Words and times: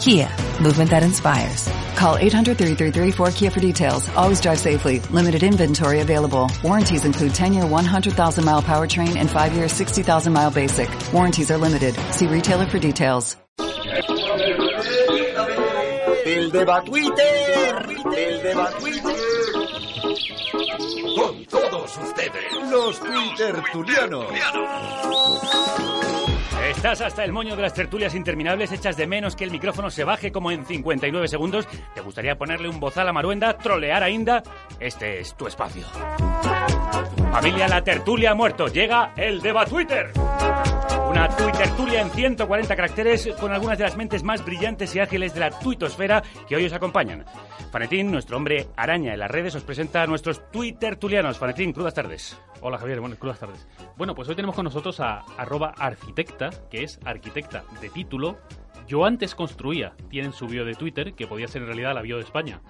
Kia, 0.00 0.28
movement 0.62 0.88
that 0.90 1.02
inspires. 1.02 1.68
Call 1.94 2.16
800-3334-KIA 2.16 3.50
for 3.50 3.60
details. 3.60 4.08
Always 4.16 4.40
drive 4.40 4.58
safely. 4.58 5.00
Limited 5.10 5.42
inventory 5.42 6.00
available. 6.00 6.50
Warranties 6.64 7.04
include 7.04 7.32
10-year 7.32 7.64
100,000-mile 7.64 8.62
powertrain 8.62 9.16
and 9.16 9.28
5-year 9.28 9.66
60,000-mile 9.66 10.52
basic. 10.52 10.88
Warranties 11.12 11.50
are 11.50 11.58
limited. 11.58 11.94
See 12.14 12.26
retailer 12.26 12.64
for 12.66 12.78
details. 12.78 13.36
El 13.58 13.66
deba 16.50 16.82
Twitter, 16.86 17.84
el 18.16 18.40
deba 18.40 18.70
Twitter. 18.78 19.16
Con 21.16 21.44
todos 21.44 21.98
ustedes, 21.98 22.52
Los 22.70 22.98
Twitter 23.00 23.62
Tulianos. 23.72 24.30
Estás 26.70 27.00
hasta 27.00 27.24
el 27.24 27.32
moño 27.32 27.56
de 27.56 27.62
las 27.62 27.74
tertulias 27.74 28.14
interminables 28.14 28.70
hechas 28.70 28.96
de 28.96 29.04
menos 29.04 29.34
que 29.34 29.42
el 29.42 29.50
micrófono 29.50 29.90
se 29.90 30.04
baje 30.04 30.30
como 30.30 30.52
en 30.52 30.64
59 30.64 31.26
segundos. 31.26 31.66
¿Te 31.94 32.00
gustaría 32.00 32.38
ponerle 32.38 32.68
un 32.68 32.78
bozal 32.78 33.08
a 33.08 33.12
Maruenda, 33.12 33.58
trolear 33.58 34.04
a 34.04 34.08
Inda? 34.08 34.44
Este 34.78 35.18
es 35.18 35.34
tu 35.34 35.48
espacio. 35.48 35.84
Familia 37.32 37.66
La 37.66 37.82
Tertulia 37.82 38.30
ha 38.30 38.34
muerto. 38.34 38.68
Llega 38.68 39.12
el 39.16 39.40
Deba 39.40 39.66
Twitter. 39.66 40.12
Una 41.10 41.28
Twittertulia 41.28 42.02
en 42.02 42.10
140 42.10 42.76
caracteres 42.76 43.28
con 43.40 43.50
algunas 43.50 43.76
de 43.76 43.82
las 43.82 43.96
mentes 43.96 44.22
más 44.22 44.44
brillantes 44.44 44.94
y 44.94 45.00
ágiles 45.00 45.34
de 45.34 45.40
la 45.40 45.50
tuitosfera 45.50 46.22
que 46.48 46.54
hoy 46.54 46.66
os 46.66 46.72
acompañan. 46.72 47.24
Fanetín, 47.72 48.12
nuestro 48.12 48.36
hombre 48.36 48.68
araña 48.76 49.12
en 49.12 49.18
las 49.18 49.28
redes, 49.28 49.56
os 49.56 49.64
presenta 49.64 50.04
a 50.04 50.06
nuestros 50.06 50.48
Twittertulianos. 50.52 51.36
Fanetín, 51.36 51.72
crudas 51.72 51.94
tardes. 51.94 52.40
Hola 52.60 52.78
Javier, 52.78 53.00
buenas, 53.00 53.18
crudas 53.18 53.40
tardes. 53.40 53.66
Bueno, 53.96 54.14
pues 54.14 54.28
hoy 54.28 54.36
tenemos 54.36 54.54
con 54.54 54.62
nosotros 54.62 55.00
a 55.00 55.24
arroba 55.36 55.74
arquitecta, 55.76 56.50
que 56.70 56.84
es 56.84 57.00
arquitecta 57.04 57.64
de 57.80 57.88
título. 57.88 58.38
Yo 58.86 59.04
antes 59.04 59.34
construía, 59.34 59.94
tienen 60.10 60.32
su 60.32 60.46
bio 60.46 60.64
de 60.64 60.76
Twitter, 60.76 61.14
que 61.14 61.26
podía 61.26 61.48
ser 61.48 61.62
en 61.62 61.66
realidad 61.66 61.92
la 61.92 62.02
bio 62.02 62.18
de 62.18 62.22
España. 62.22 62.60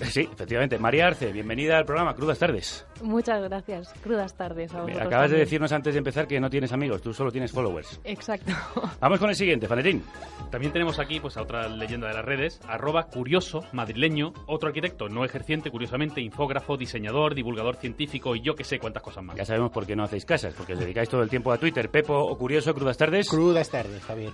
Sí, 0.00 0.28
efectivamente. 0.32 0.78
María 0.78 1.06
Arce, 1.06 1.30
bienvenida 1.32 1.78
al 1.78 1.84
programa 1.84 2.14
Crudas 2.14 2.38
Tardes. 2.38 2.84
Muchas 3.02 3.40
gracias. 3.42 3.92
Crudas 4.02 4.34
tardes 4.34 4.72
a 4.74 4.80
vosotros 4.82 4.96
acabas 5.00 5.30
de 5.30 5.36
también. 5.36 5.40
decirnos 5.40 5.72
antes 5.72 5.94
de 5.94 5.98
empezar 5.98 6.26
que 6.26 6.40
no 6.40 6.50
tienes 6.50 6.72
amigos, 6.72 7.02
tú 7.02 7.12
solo 7.12 7.30
tienes 7.30 7.52
followers. 7.52 8.00
Exacto. 8.04 8.52
Vamos 9.00 9.20
con 9.20 9.28
el 9.30 9.36
siguiente, 9.36 9.68
Fanetín. 9.68 10.02
También 10.50 10.72
tenemos 10.72 10.98
aquí 10.98 11.20
pues 11.20 11.36
a 11.36 11.42
otra 11.42 11.68
leyenda 11.68 12.08
de 12.08 12.14
las 12.14 12.24
redes, 12.24 12.60
arroba 12.66 13.04
curioso, 13.04 13.60
madrileño, 13.72 14.32
otro 14.46 14.68
arquitecto 14.68 15.08
no 15.08 15.24
ejerciente, 15.24 15.70
curiosamente, 15.70 16.20
infógrafo, 16.20 16.76
diseñador, 16.76 17.34
divulgador 17.34 17.76
científico 17.76 18.34
y 18.34 18.40
yo 18.40 18.54
que 18.54 18.64
sé 18.64 18.78
cuántas 18.78 19.02
cosas 19.02 19.22
más. 19.22 19.36
Ya 19.36 19.44
sabemos 19.44 19.70
por 19.70 19.86
qué 19.86 19.94
no 19.94 20.04
hacéis 20.04 20.24
casas, 20.24 20.54
porque 20.54 20.72
os 20.72 20.78
dedicáis 20.80 21.08
todo 21.08 21.22
el 21.22 21.30
tiempo 21.30 21.52
a 21.52 21.58
Twitter. 21.58 21.90
Pepo 21.90 22.14
o 22.18 22.36
Curioso, 22.36 22.74
Crudas 22.74 22.96
Tardes. 22.96 23.28
Crudas 23.28 23.70
tardes, 23.70 24.02
Javier. 24.02 24.32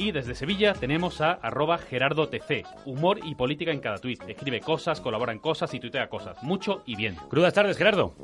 Y 0.00 0.12
desde 0.12 0.34
Sevilla 0.34 0.72
tenemos 0.72 1.20
a 1.20 1.32
arroba 1.32 1.76
Gerardo 1.76 2.26
TC, 2.26 2.64
humor 2.86 3.18
y 3.22 3.34
política 3.34 3.70
en 3.70 3.80
cada 3.80 3.98
tuit. 3.98 4.18
Escribe 4.26 4.60
cosas, 4.60 4.98
colabora 4.98 5.30
en 5.30 5.40
cosas 5.40 5.74
y 5.74 5.78
tuitea 5.78 6.08
cosas. 6.08 6.42
Mucho 6.42 6.82
y 6.86 6.96
bien. 6.96 7.16
Crudas 7.28 7.52
Tardes, 7.52 7.76
Gerardo. 7.76 8.14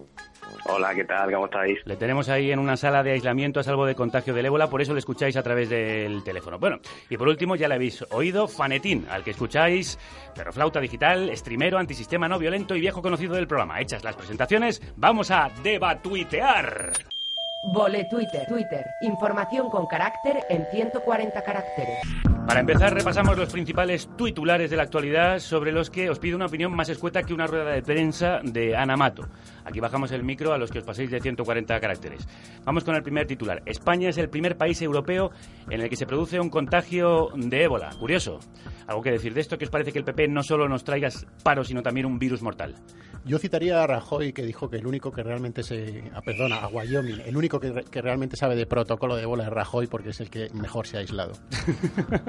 Hola, 0.71 0.95
¿qué 0.95 1.05
tal? 1.05 1.31
¿Cómo 1.31 1.45
estáis? 1.45 1.79
Le 1.85 1.97
tenemos 1.97 2.31
ahí 2.31 2.51
en 2.51 2.61
una 2.61 2.79
sala 2.79 3.03
de 3.03 3.13
aislamiento 3.13 3.61
a 3.61 3.63
salvo 3.63 3.85
de 3.85 3.95
contagio 3.95 4.33
del 4.33 4.47
ébola, 4.47 4.71
por 4.71 4.81
eso 4.81 4.95
le 4.95 5.01
escucháis 5.01 5.37
a 5.37 5.43
través 5.43 5.69
del 5.69 6.25
teléfono. 6.25 6.59
Bueno, 6.59 6.79
y 7.11 7.19
por 7.19 7.29
último 7.29 7.57
ya 7.57 7.69
le 7.69 7.75
habéis 7.75 8.03
oído 8.11 8.49
Fanetín, 8.49 9.07
al 9.11 9.23
que 9.23 9.33
escucháis, 9.33 9.99
perroflauta 10.35 10.81
digital, 10.81 11.31
streamero, 11.37 11.77
antisistema 11.77 12.27
no 12.27 12.39
violento 12.39 12.75
y 12.75 12.81
viejo 12.81 13.03
conocido 13.03 13.35
del 13.35 13.49
programa. 13.49 13.83
Hechas 13.83 14.03
las 14.03 14.17
presentaciones, 14.17 14.81
vamos 14.97 15.31
a 15.31 15.51
debatuitear. 15.63 17.16
Vole 17.63 18.05
Twitter, 18.05 18.47
Twitter. 18.47 18.95
Información 19.01 19.69
con 19.71 19.87
carácter 19.87 20.45
en 20.49 20.67
140 20.71 21.43
caracteres. 21.43 21.99
Para 22.47 22.61
empezar, 22.61 22.95
repasamos 22.95 23.37
los 23.37 23.51
principales 23.53 24.09
titulares 24.17 24.71
de 24.71 24.77
la 24.77 24.85
actualidad 24.85 25.41
sobre 25.41 25.73
los 25.73 25.91
que 25.91 26.09
os 26.09 26.21
pido 26.21 26.37
una 26.37 26.47
opinión 26.47 26.73
más 26.77 26.89
escueta 26.89 27.25
que 27.25 27.35
una 27.35 27.49
rueda 27.49 27.73
de 27.73 27.83
prensa 27.83 28.39
de 28.45 28.77
Ana 28.77 28.97
Mato. 28.97 29.27
Aquí 29.65 29.81
bajamos 29.81 30.13
el 30.13 30.23
micro 30.23 30.53
a 30.53 30.59
los 30.59 30.71
que 30.71 30.79
os 30.79 30.85
paséis 30.85 31.11
de 31.11 31.19
140 31.19 31.81
caracteres. 31.81 32.29
Vamos 32.65 32.85
con 32.85 32.95
el 32.95 33.03
primer 33.03 33.27
titular. 33.27 33.63
España 33.67 34.11
es 34.11 34.19
el 34.19 34.29
primer 34.29 34.57
país 34.57 34.81
europeo 34.81 35.33
en 35.69 35.81
el 35.81 35.89
que 35.89 35.97
se 35.97 36.07
produce 36.07 36.39
un 36.39 36.51
contagio 36.51 37.31
de 37.35 37.65
ébola. 37.65 37.91
Curioso. 37.99 38.39
¿Algo 38.87 39.03
que 39.03 39.11
decir 39.11 39.35
de 39.35 39.41
esto? 39.41 39.59
¿Que 39.59 39.65
os 39.65 39.71
parece 39.71 39.91
que 39.91 39.99
el 39.99 40.05
PP 40.05 40.29
no 40.29 40.45
solo 40.45 40.69
nos 40.69 40.85
traiga 40.85 41.09
paro, 41.43 41.65
sino 41.65 41.83
también 41.83 42.07
un 42.07 42.21
virus 42.21 42.43
mortal? 42.43 42.77
Yo 43.25 43.39
citaría 43.39 43.83
a 43.83 43.87
Rajoy 43.87 44.33
que 44.33 44.43
dijo 44.43 44.69
que 44.71 44.77
el 44.77 44.87
único 44.87 45.11
que 45.11 45.23
realmente 45.23 45.63
se... 45.63 46.05
ah, 46.15 46.21
perdona, 46.23 46.57
a 46.57 46.69
Wyoming. 46.69 47.21
El 47.27 47.37
único 47.37 47.59
que, 47.59 47.73
re- 47.73 47.85
que 47.85 48.01
realmente 48.03 48.37
sabe 48.37 48.55
de 48.57 48.67
protocolo 48.67 49.17
de 49.17 49.27
bola 49.27 49.45
es 49.45 49.51
Rajoy 49.51 49.87
porque 49.89 50.11
es 50.11 50.21
el 50.21 50.31
que 50.31 50.49
mejor 50.55 50.87
se 50.87 50.97
ha 50.97 51.01
aislado. 51.01 51.33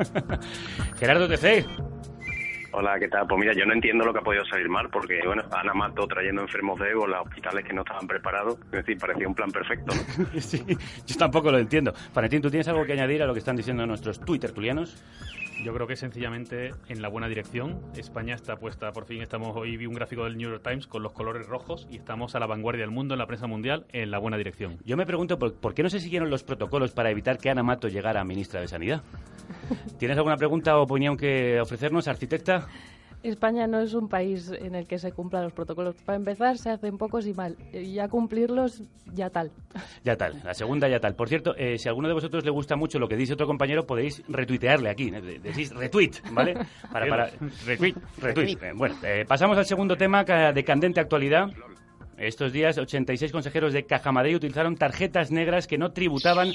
Gerardo 1.00 1.28
TC. 1.28 1.66
Hola, 2.80 3.00
¿qué 3.00 3.08
tal? 3.08 3.26
Pues 3.26 3.40
mira, 3.40 3.54
yo 3.54 3.66
no 3.66 3.74
entiendo 3.74 4.06
lo 4.06 4.14
que 4.14 4.20
ha 4.20 4.22
podido 4.22 4.46
salir 4.46 4.70
mal, 4.70 4.88
porque, 4.92 5.20
bueno, 5.26 5.42
Ana 5.50 5.74
Mato 5.74 6.06
trayendo 6.06 6.44
enfermos 6.44 6.80
de 6.80 6.92
ébola 6.92 7.18
a 7.18 7.22
hospitales 7.24 7.66
que 7.66 7.74
no 7.74 7.82
estaban 7.82 8.06
preparados, 8.06 8.60
es 8.66 8.72
decir, 8.72 9.00
parecía 9.00 9.28
un 9.28 9.34
plan 9.34 9.50
perfecto, 9.50 9.96
¿no? 9.96 10.28
Sí, 10.40 10.64
yo 11.08 11.16
tampoco 11.18 11.52
lo 11.52 11.58
entiendo. 11.58 11.92
Fanetín, 12.14 12.40
¿tú 12.40 12.52
tienes 12.52 12.68
algo 12.68 12.86
que 12.86 12.94
añadir 12.94 13.24
a 13.24 13.26
lo 13.26 13.34
que 13.34 13.40
están 13.40 13.56
diciendo 13.56 13.84
nuestros 13.88 14.20
Twitter 14.20 14.52
tulianos? 14.52 14.96
Yo 15.64 15.74
creo 15.74 15.88
que 15.88 15.96
sencillamente 15.96 16.70
en 16.88 17.02
la 17.02 17.10
buena 17.10 17.28
dirección. 17.28 17.82
España 17.96 18.36
está 18.36 18.58
puesta, 18.58 18.92
por 18.92 19.06
fin 19.06 19.24
estamos 19.24 19.58
hoy 19.58 19.76
vi 19.76 19.88
un 19.88 19.96
gráfico 19.96 20.26
del 20.26 20.38
New 20.38 20.48
York 20.48 20.62
Times 20.64 20.86
con 20.86 21.02
los 21.02 21.14
colores 21.14 21.48
rojos 21.48 21.88
y 21.90 21.98
estamos 21.98 22.36
a 22.36 22.40
la 22.40 22.46
vanguardia 22.46 22.84
del 22.84 22.92
mundo 22.92 23.16
en 23.16 23.18
la 23.18 23.26
prensa 23.26 23.48
mundial 23.48 23.88
en 23.92 24.12
la 24.12 24.20
buena 24.20 24.38
dirección. 24.38 24.78
Yo 24.86 24.98
me 24.98 25.08
pregunto 25.08 25.40
por, 25.40 25.56
por 25.56 25.74
qué 25.74 25.82
no 25.82 25.90
se 25.90 26.00
siguieron 26.00 26.30
los 26.30 26.44
protocolos 26.44 26.92
para 26.92 27.10
evitar 27.10 27.40
que 27.40 27.50
Ana 27.50 27.64
Mato 27.64 27.88
llegara 27.88 28.22
a 28.22 28.24
ministra 28.24 28.62
de 28.62 28.68
Sanidad. 28.68 29.02
¿Tienes 29.98 30.18
alguna 30.18 30.38
pregunta 30.38 30.78
o 30.78 30.84
opinión 30.84 31.18
que 31.18 31.60
ofrecernos, 31.60 32.08
arquitecta? 32.08 32.68
España 33.24 33.66
no 33.68 33.80
es 33.82 33.94
un 33.96 34.08
país 34.08 34.52
en 34.58 34.76
el 34.76 34.86
que 34.88 35.00
se 35.00 35.12
cumplan 35.12 35.44
los 35.44 35.52
protocolos. 35.52 35.96
Para 36.06 36.18
empezar, 36.18 36.58
se 36.60 36.70
hacen 36.70 36.98
pocos 37.00 37.26
y 37.26 37.34
mal. 37.34 37.58
Y 37.74 37.94
ya 37.94 38.08
cumplirlos, 38.08 38.84
ya 39.14 39.30
tal. 39.32 39.52
Ya 40.04 40.16
tal, 40.16 40.40
la 40.46 40.54
segunda 40.54 40.88
ya 40.88 41.00
tal. 41.00 41.16
Por 41.16 41.28
cierto, 41.28 41.56
eh, 41.58 41.78
si 41.80 41.90
a 41.90 41.92
alguno 41.92 42.08
de 42.08 42.14
vosotros 42.14 42.46
le 42.46 42.52
gusta 42.52 42.76
mucho 42.76 43.00
lo 43.00 43.08
que 43.08 43.18
dice 43.18 43.34
otro 43.34 43.48
compañero, 43.48 43.86
podéis 43.88 44.22
retuitearle 44.30 44.90
aquí. 44.90 45.08
¿eh? 45.14 45.20
De- 45.20 45.40
Decís 45.40 45.74
retweet, 45.74 46.12
¿vale? 46.32 46.54
Para, 46.92 47.08
para, 47.08 47.30
retweet, 47.66 47.96
retweet. 48.20 48.58
Eh, 48.62 48.72
Bueno, 48.76 48.96
eh, 49.04 49.26
pasamos 49.28 49.58
al 49.58 49.66
segundo 49.66 49.98
tema 49.98 50.24
de 50.24 50.64
candente 50.64 51.00
actualidad. 51.00 51.50
Estos 52.18 52.54
días, 52.54 52.78
86 52.78 53.32
consejeros 53.32 53.74
de 53.74 53.84
Caja 53.86 54.12
Madrid 54.12 54.36
utilizaron 54.38 54.76
tarjetas 54.76 55.32
negras 55.32 55.68
que 55.68 55.78
no 55.80 55.92
tributaban 55.92 56.50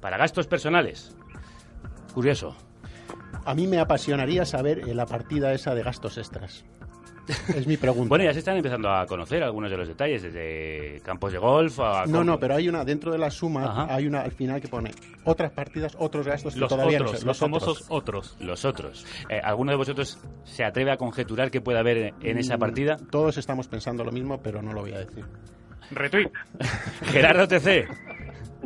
para 0.00 0.16
gastos 0.18 0.46
personales. 0.46 1.16
Curioso. 2.14 2.56
A 3.44 3.54
mí 3.54 3.66
me 3.66 3.78
apasionaría 3.78 4.44
saber 4.44 4.88
eh, 4.88 4.94
la 4.94 5.04
partida 5.06 5.52
esa 5.52 5.74
de 5.74 5.82
gastos 5.82 6.16
extras. 6.16 6.64
Es 7.54 7.66
mi 7.66 7.76
pregunta. 7.78 8.08
Bueno, 8.10 8.24
ya 8.24 8.32
se 8.34 8.40
están 8.40 8.56
empezando 8.56 8.90
a 8.90 9.06
conocer 9.06 9.42
algunos 9.42 9.70
de 9.70 9.76
los 9.78 9.88
detalles, 9.88 10.22
desde 10.22 11.00
campos 11.02 11.32
de 11.32 11.38
golf 11.38 11.80
a... 11.80 12.04
No, 12.06 12.22
no, 12.22 12.38
pero 12.38 12.54
hay 12.54 12.68
una, 12.68 12.84
dentro 12.84 13.10
de 13.12 13.18
la 13.18 13.30
suma, 13.30 13.64
Ajá. 13.64 13.94
hay 13.94 14.06
una 14.06 14.20
al 14.20 14.30
final 14.32 14.60
que 14.60 14.68
pone 14.68 14.90
otras 15.24 15.50
partidas, 15.50 15.96
otros 15.98 16.26
gastos 16.26 16.52
que 16.54 16.60
Los 16.60 16.68
todavía 16.68 16.98
no 16.98 17.06
otros, 17.06 17.20
sé, 17.20 17.26
los 17.26 17.38
famosos 17.38 17.82
otros. 17.88 18.34
otros. 18.34 18.36
Los 18.40 18.64
otros. 18.66 19.06
Eh, 19.30 19.40
¿Alguno 19.42 19.70
de 19.72 19.76
vosotros 19.78 20.18
se 20.44 20.64
atreve 20.64 20.92
a 20.92 20.96
conjeturar 20.98 21.50
qué 21.50 21.60
puede 21.62 21.78
haber 21.78 22.12
en 22.20 22.38
esa 22.38 22.56
Mm, 22.56 22.60
partida? 22.60 22.96
Todos 23.10 23.38
estamos 23.38 23.68
pensando 23.68 24.04
lo 24.04 24.12
mismo, 24.12 24.40
pero 24.42 24.60
no 24.62 24.72
lo 24.74 24.82
voy 24.82 24.92
a 24.92 24.98
decir. 24.98 25.24
Retweet. 25.90 26.30
Gerardo 27.06 27.48
TC. 27.48 27.86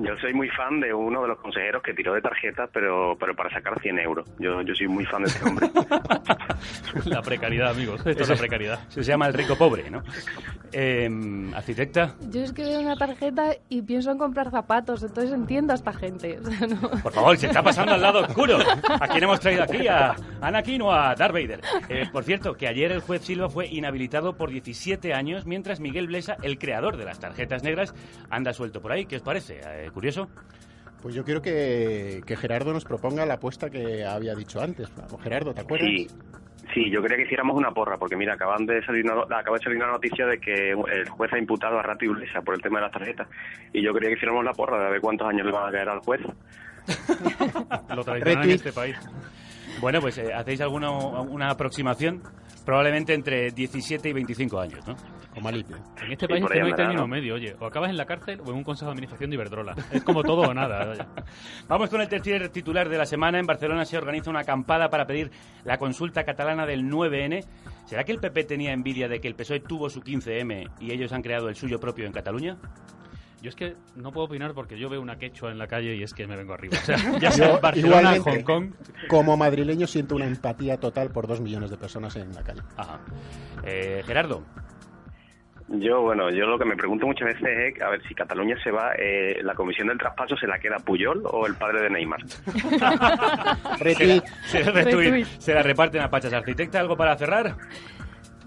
Yo 0.00 0.16
soy 0.20 0.32
muy 0.34 0.48
fan 0.50 0.80
de 0.80 0.92
uno 0.94 1.22
de 1.22 1.28
los 1.28 1.38
consejeros 1.38 1.82
que 1.82 1.92
tiró 1.94 2.14
de 2.14 2.20
tarjeta, 2.20 2.68
pero, 2.72 3.16
pero 3.18 3.34
para 3.34 3.50
sacar 3.50 3.80
100 3.80 3.98
euros. 3.98 4.28
Yo, 4.38 4.62
yo 4.62 4.74
soy 4.74 4.88
muy 4.88 5.04
fan 5.06 5.22
de 5.22 5.28
ese 5.28 5.44
hombre. 5.44 5.68
La 7.06 7.22
precariedad, 7.22 7.70
amigos. 7.70 8.04
Esto 8.06 8.22
es 8.22 8.28
la 8.28 8.36
precariedad. 8.36 8.80
Se 8.88 9.02
llama 9.02 9.26
el 9.26 9.34
rico 9.34 9.56
pobre, 9.56 9.90
¿no? 9.90 10.02
Eh, 10.72 11.08
arquitecta, 11.54 12.14
Yo 12.30 12.42
es 12.42 12.52
que 12.52 12.62
veo 12.62 12.80
una 12.80 12.96
tarjeta 12.96 13.52
y 13.70 13.80
pienso 13.82 14.10
en 14.10 14.18
comprar 14.18 14.50
zapatos, 14.50 15.02
entonces 15.02 15.32
entiendo 15.32 15.72
a 15.72 15.76
esta 15.76 15.92
gente. 15.92 16.38
O 16.48 16.50
sea, 16.50 16.66
no- 16.66 16.90
por 17.02 17.12
favor, 17.12 17.36
se 17.36 17.46
está 17.46 17.62
pasando 17.62 17.92
al 17.94 18.00
lado 18.02 18.20
oscuro. 18.20 18.58
¿A 19.00 19.08
quién 19.08 19.24
hemos 19.24 19.40
traído 19.40 19.62
aquí? 19.62 19.86
¿A 19.88 20.14
Anakin 20.40 20.82
o 20.82 20.92
a 20.92 21.14
Darth 21.14 21.32
Vader? 21.32 21.60
Eh, 21.88 22.06
por 22.12 22.24
cierto, 22.24 22.54
que 22.54 22.66
ayer 22.68 22.92
el 22.92 23.00
juez 23.00 23.22
Silva 23.22 23.48
fue 23.48 23.66
inhabilitado 23.66 24.36
por 24.36 24.50
17 24.50 25.14
años, 25.14 25.46
mientras 25.46 25.80
Miguel 25.80 26.06
Blesa, 26.08 26.36
el 26.42 26.58
creador 26.58 26.96
de 26.96 27.04
las 27.04 27.18
tarjetas 27.18 27.62
negras, 27.62 27.94
anda 28.30 28.52
suelto 28.52 28.80
por 28.80 28.92
ahí. 28.92 29.06
¿Qué 29.06 29.16
os 29.16 29.22
parece? 29.22 29.60
Eh, 29.64 29.87
¿Curioso? 29.92 30.28
Pues 31.02 31.14
yo 31.14 31.24
quiero 31.24 31.40
que, 31.40 32.22
que 32.26 32.36
Gerardo 32.36 32.72
nos 32.72 32.84
proponga 32.84 33.24
la 33.24 33.34
apuesta 33.34 33.70
que 33.70 34.04
había 34.04 34.34
dicho 34.34 34.60
antes. 34.60 34.92
Vamos, 34.96 35.22
Gerardo, 35.22 35.54
¿te 35.54 35.60
acuerdas? 35.60 35.88
Sí, 35.88 36.08
sí, 36.74 36.90
yo 36.90 37.00
quería 37.00 37.18
que 37.18 37.24
hiciéramos 37.24 37.56
una 37.56 37.70
porra, 37.70 37.96
porque 37.98 38.16
mira, 38.16 38.34
acaban 38.34 38.66
de 38.66 38.84
salir 38.84 39.04
una, 39.04 39.22
acaba 39.38 39.58
de 39.58 39.62
salir 39.62 39.78
una 39.78 39.92
noticia 39.92 40.26
de 40.26 40.40
que 40.40 40.70
el 40.70 41.08
juez 41.08 41.32
ha 41.32 41.38
imputado 41.38 41.78
a 41.78 41.82
Rato 41.82 42.04
Iglesias 42.04 42.42
por 42.44 42.54
el 42.54 42.62
tema 42.62 42.78
de 42.78 42.86
las 42.86 42.92
tarjetas. 42.92 43.28
Y 43.72 43.82
yo 43.82 43.92
quería 43.92 44.08
que 44.08 44.16
hiciéramos 44.16 44.44
la 44.44 44.52
porra 44.52 44.84
de 44.84 44.90
ver 44.90 45.00
cuántos 45.00 45.28
años 45.28 45.46
le 45.46 45.52
van 45.52 45.68
a 45.68 45.72
caer 45.72 45.88
al 45.88 46.00
juez. 46.00 46.20
Lo 47.94 48.02
tradicional 48.02 48.44
en 48.44 48.50
este 48.50 48.72
país. 48.72 48.96
Bueno, 49.80 50.00
pues 50.00 50.18
eh, 50.18 50.32
hacéis 50.34 50.60
alguna 50.60 50.90
una 50.90 51.50
aproximación, 51.50 52.22
probablemente 52.68 53.14
entre 53.14 53.50
17 53.50 54.10
y 54.10 54.12
25 54.12 54.60
años, 54.60 54.86
¿no? 54.86 54.94
Como 55.32 55.48
alivio. 55.48 55.76
En 56.04 56.12
este 56.12 56.26
Sí, 56.26 56.32
país 56.32 56.44
es 56.44 56.50
que 56.50 56.60
no 56.60 56.66
hay 56.66 56.74
término 56.74 57.00
¿no? 57.00 57.08
medio, 57.08 57.34
oye. 57.36 57.56
O 57.58 57.64
acabas 57.64 57.88
en 57.88 57.96
la 57.96 58.04
cárcel 58.04 58.42
o 58.44 58.50
en 58.50 58.56
un 58.56 58.62
consejo 58.62 58.90
de 58.90 58.92
administración 58.92 59.30
de 59.30 59.36
Iberdrola. 59.36 59.74
Es 59.90 60.04
como 60.04 60.22
todo 60.22 60.42
o 60.42 60.52
nada. 60.52 61.06
Vamos 61.68 61.88
con 61.88 62.02
el 62.02 62.08
tercer 62.08 62.50
titular 62.50 62.90
de 62.90 62.98
la 62.98 63.06
semana. 63.06 63.38
En 63.38 63.46
Barcelona 63.46 63.86
se 63.86 63.96
organiza 63.96 64.28
una 64.28 64.40
acampada 64.40 64.90
para 64.90 65.06
pedir 65.06 65.30
la 65.64 65.78
consulta 65.78 66.24
catalana 66.24 66.66
del 66.66 66.84
9N. 66.84 67.42
¿Será 67.86 68.04
que 68.04 68.12
el 68.12 68.18
PP 68.18 68.44
tenía 68.44 68.74
envidia 68.74 69.08
de 69.08 69.18
que 69.18 69.28
el 69.28 69.34
PSOE 69.34 69.60
tuvo 69.60 69.88
su 69.88 70.02
15M 70.02 70.70
y 70.78 70.92
ellos 70.92 71.10
han 71.14 71.22
creado 71.22 71.48
el 71.48 71.54
suyo 71.56 71.80
propio 71.80 72.04
en 72.04 72.12
Cataluña? 72.12 72.58
Yo 73.40 73.50
es 73.50 73.56
que 73.56 73.76
no 73.94 74.10
puedo 74.10 74.26
opinar 74.26 74.52
porque 74.52 74.76
yo 74.78 74.88
veo 74.88 75.00
una 75.00 75.16
quechua 75.16 75.52
en 75.52 75.58
la 75.58 75.68
calle 75.68 75.94
y 75.94 76.02
es 76.02 76.12
que 76.12 76.26
me 76.26 76.36
vengo 76.36 76.54
arriba. 76.54 76.76
O 76.80 76.84
sea, 76.84 76.96
ya 77.20 77.30
sea 77.30 77.52
Yo, 77.54 77.60
Barcelona, 77.60 78.16
igualmente, 78.16 78.30
Hong 78.30 78.42
Kong. 78.42 78.72
Como 79.08 79.36
madrileño 79.36 79.86
siento 79.86 80.16
una 80.16 80.26
empatía 80.26 80.78
total 80.78 81.10
por 81.10 81.26
dos 81.28 81.40
millones 81.40 81.70
de 81.70 81.76
personas 81.76 82.16
en 82.16 82.32
la 82.34 82.42
calle. 82.42 82.62
Ajá. 82.76 82.98
Eh, 83.64 84.02
Gerardo, 84.04 84.42
Yo, 85.68 86.00
bueno, 86.00 86.30
yo 86.30 86.46
lo 86.46 86.58
que 86.58 86.64
me 86.64 86.76
pregunto 86.76 87.06
muchas 87.06 87.28
veces 87.28 87.74
es, 87.76 87.82
a 87.82 87.90
ver, 87.90 88.02
si 88.08 88.14
Cataluña 88.14 88.56
se 88.64 88.70
va, 88.70 88.92
eh, 88.98 89.40
¿la 89.42 89.54
comisión 89.54 89.88
del 89.88 89.98
traspaso 89.98 90.34
se 90.36 90.46
la 90.46 90.58
queda 90.58 90.78
Puyol 90.78 91.22
o 91.24 91.46
el 91.46 91.54
padre 91.56 91.82
de 91.82 91.90
Neymar? 91.90 92.20
Se, 92.28 92.42
la 92.48 93.58
Retweet. 93.78 94.22
retweet, 94.72 95.24
se 95.38 95.54
la 95.54 95.62
reparten 95.62 96.02
a 96.02 96.10
Pachas. 96.10 96.32
¿Arquitecta 96.32 96.80
algo 96.80 96.96
para 96.96 97.16
cerrar? 97.16 97.54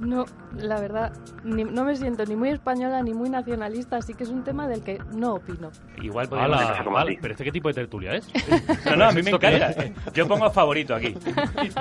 No, 0.02 0.26
la 0.58 0.80
verdad, 0.82 1.14
ni- 1.44 1.64
no 1.64 1.84
me 1.86 1.96
siento 1.96 2.26
ni 2.26 2.36
muy 2.36 2.50
española 2.50 3.04
ni 3.04 3.14
muy 3.14 3.30
nacionalista, 3.30 3.98
así 3.98 4.16
que 4.16 4.24
es 4.24 4.30
un 4.30 4.44
tema 4.44 4.68
del 4.68 4.84
que 4.84 4.98
no 5.14 5.36
opino. 5.36 5.70
Igual 6.02 6.28
podríamos... 6.28 6.60
Ala, 6.60 7.02
a 7.02 7.06
pero 7.22 7.34
este 7.34 7.44
qué 7.44 7.52
tipo 7.52 7.68
de 7.68 7.76
tertulia 7.76 8.16
es? 8.16 8.28
No, 8.86 8.96
no, 8.96 9.06
a 9.06 9.12
mí 9.12 9.22
me 9.22 9.30
¿Esto 9.30 9.38
qué 9.40 9.56
encanta. 9.56 10.12
Yo 10.12 10.28
pongo 10.28 10.50
favorito 10.50 10.96
aquí. 10.96 11.16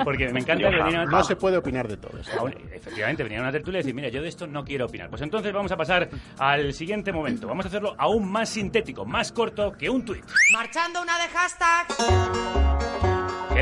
Porque 0.03 0.31
me 0.31 0.41
encanta 0.41 0.69
que 0.69 0.77
Yo, 0.77 0.83
venía... 0.83 1.05
No 1.05 1.23
se 1.23 1.35
puede 1.35 1.57
opinar 1.57 1.87
de 1.87 1.97
todo 1.97 2.19
eso. 2.19 2.47
Efectivamente, 2.71 3.23
venía 3.23 3.41
una 3.41 3.51
tertulia 3.51 3.79
y 3.79 3.81
decir, 3.81 3.95
mira, 3.95 4.09
yo 4.09 4.21
de 4.21 4.27
esto 4.27 4.45
no 4.45 4.63
quiero 4.63 4.85
opinar. 4.85 5.09
Pues 5.09 5.23
entonces 5.23 5.51
vamos 5.51 5.71
a 5.71 5.77
pasar 5.77 6.07
al 6.37 6.73
siguiente 6.73 7.11
momento. 7.11 7.47
Vamos 7.47 7.65
a 7.65 7.69
hacerlo 7.69 7.95
aún 7.97 8.31
más 8.31 8.49
sintético, 8.49 9.03
más 9.03 9.31
corto 9.31 9.71
que 9.71 9.89
un 9.89 10.05
tuit. 10.05 10.23
Marchando 10.53 11.01
una 11.01 11.17
de 11.17 11.27
hashtag. 11.27 12.70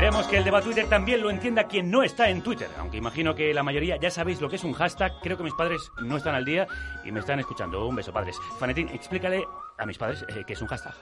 Queremos 0.00 0.26
que 0.28 0.38
el 0.38 0.44
debate 0.44 0.64
Twitter 0.64 0.88
también 0.88 1.20
lo 1.20 1.28
entienda 1.28 1.64
quien 1.64 1.90
no 1.90 2.02
está 2.02 2.30
en 2.30 2.40
Twitter. 2.40 2.70
Aunque 2.78 2.96
imagino 2.96 3.34
que 3.34 3.52
la 3.52 3.62
mayoría 3.62 3.98
ya 3.98 4.10
sabéis 4.10 4.40
lo 4.40 4.48
que 4.48 4.56
es 4.56 4.64
un 4.64 4.72
hashtag. 4.72 5.12
Creo 5.20 5.36
que 5.36 5.42
mis 5.42 5.52
padres 5.52 5.92
no 6.00 6.16
están 6.16 6.34
al 6.34 6.46
día 6.46 6.66
y 7.04 7.12
me 7.12 7.20
están 7.20 7.38
escuchando. 7.38 7.86
Un 7.86 7.96
beso, 7.96 8.10
padres. 8.10 8.34
Fanetín, 8.58 8.88
explícale 8.88 9.44
a 9.80 9.86
mis 9.86 9.98
padres 9.98 10.24
eh, 10.28 10.44
qué 10.46 10.52
es 10.52 10.62
un 10.62 10.68
hashtag. 10.68 10.94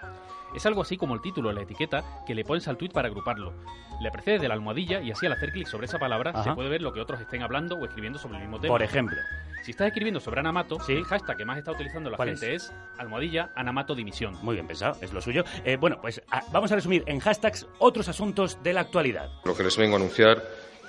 Es 0.55 0.65
algo 0.65 0.81
así 0.83 0.97
como 0.97 1.15
el 1.15 1.21
título 1.21 1.51
o 1.51 1.53
la 1.53 1.63
etiqueta 1.63 2.23
que 2.27 2.35
le 2.35 2.45
pones 2.45 2.67
al 2.69 2.77
tweet 2.77 2.91
para 2.91 3.09
agruparlo. 3.09 3.53
Le 4.01 4.11
precede 4.11 4.39
de 4.39 4.49
la 4.49 4.55
almohadilla 4.55 5.01
y 5.01 5.11
así 5.11 5.27
al 5.27 5.33
hacer 5.33 5.51
clic 5.53 5.67
sobre 5.67 5.87
esa 5.87 5.99
palabra 5.99 6.31
Ajá. 6.31 6.45
se 6.45 6.53
puede 6.55 6.69
ver 6.69 6.81
lo 6.81 6.93
que 6.93 7.01
otros 7.01 7.21
estén 7.21 7.43
hablando 7.43 7.77
o 7.77 7.85
escribiendo 7.85 8.19
sobre 8.19 8.37
el 8.37 8.43
mismo 8.45 8.59
tema. 8.61 8.73
Por 8.73 8.83
ejemplo. 8.83 9.17
Si 9.65 9.73
estás 9.73 9.89
escribiendo 9.89 10.21
sobre 10.21 10.41
Anamato, 10.41 10.79
Sí. 10.81 10.93
el 10.95 11.05
hashtag 11.05 11.37
que 11.37 11.45
más 11.45 11.59
está 11.59 11.73
utilizando 11.73 12.09
la 12.09 12.17
¿Cuál 12.17 12.29
gente 12.31 12.55
es? 12.55 12.73
almohadilla 12.97 13.51
Anamato 13.57 13.95
dimisión. 13.95 14.39
Muy 14.43 14.55
bien 14.55 14.67
pensado, 14.67 14.97
es 15.03 15.13
lo 15.13 15.21
suyo. 15.21 15.45
Eh, 15.65 15.77
bueno, 15.77 15.99
pues 16.01 16.23
ah, 16.31 16.43
vamos 16.53 16.71
a 16.73 16.77
resumir 16.77 17.03
en 17.07 17.19
hashtags 17.21 17.67
otros 17.79 18.09
asuntos 18.09 18.63
de 18.63 18.73
la 18.73 18.81
actualidad. 18.83 19.29
Lo 19.45 19.55
que 19.57 19.65
les 19.65 19.77
vengo 19.77 19.95
a 19.95 19.99
anunciar 19.99 20.43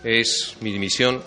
es 0.03 0.55
mi 0.61 0.71
dimisión 0.71 1.21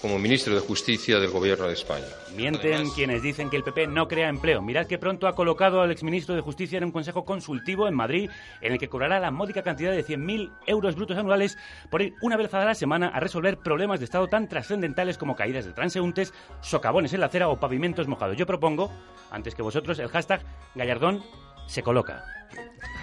como 0.00 0.18
ministro 0.18 0.54
de 0.54 0.60
Justicia 0.60 1.18
del 1.18 1.30
Gobierno 1.30 1.66
de 1.66 1.74
España. 1.74 2.06
Mienten 2.36 2.74
Además- 2.74 2.94
quienes 2.94 3.22
dicen 3.22 3.50
que 3.50 3.56
el 3.56 3.62
PP 3.64 3.86
no 3.86 4.08
crea 4.08 4.28
empleo. 4.28 4.62
Mirad 4.62 4.86
que 4.86 4.98
pronto 4.98 5.26
ha 5.26 5.34
colocado 5.34 5.82
al 5.82 5.90
exministro 5.90 6.34
de 6.34 6.40
Justicia 6.40 6.78
en 6.78 6.84
un 6.84 6.92
consejo 6.92 7.24
consultivo 7.24 7.86
en 7.88 7.94
Madrid, 7.94 8.30
en 8.60 8.72
el 8.72 8.78
que 8.78 8.88
cobrará 8.88 9.20
la 9.20 9.30
módica 9.30 9.62
cantidad 9.62 9.92
de 9.92 10.02
100.000 10.04 10.50
euros 10.66 10.96
brutos 10.96 11.18
anuales 11.18 11.58
por 11.90 12.02
ir 12.02 12.14
una 12.22 12.36
vez 12.36 12.52
a 12.54 12.64
la 12.64 12.74
semana 12.74 13.08
a 13.08 13.20
resolver 13.20 13.58
problemas 13.58 14.00
de 14.00 14.04
Estado 14.04 14.26
tan 14.28 14.48
trascendentales 14.48 15.18
como 15.18 15.36
caídas 15.36 15.64
de 15.66 15.72
transeúntes, 15.72 16.32
socavones 16.60 17.12
en 17.12 17.20
la 17.20 17.26
acera 17.26 17.48
o 17.48 17.60
pavimentos 17.60 18.08
mojados. 18.08 18.36
Yo 18.36 18.46
propongo, 18.46 18.90
antes 19.30 19.54
que 19.54 19.62
vosotros, 19.62 19.98
el 19.98 20.08
hashtag 20.08 20.42
Gallardón 20.74 21.22
se 21.70 21.82
coloca. 21.82 22.24